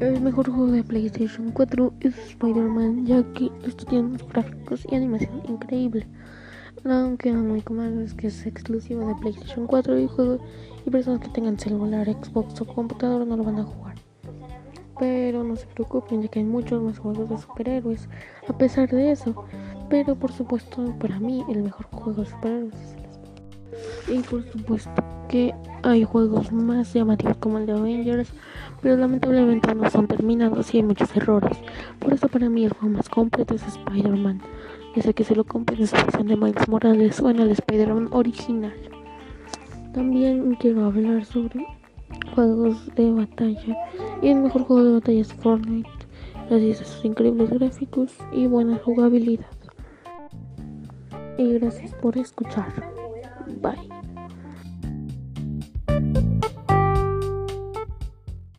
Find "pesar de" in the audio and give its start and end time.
18.56-19.10